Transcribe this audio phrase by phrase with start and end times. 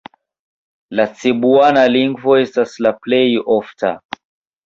[0.99, 3.23] La cebuana lingvo estas la plej
[3.59, 3.93] ofta.